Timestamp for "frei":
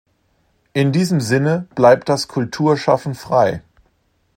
3.13-3.61